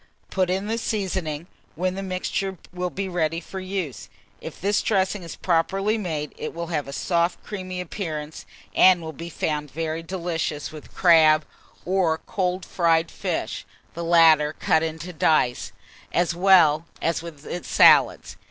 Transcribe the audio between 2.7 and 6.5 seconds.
will be ready for use. If this dressing is properly made,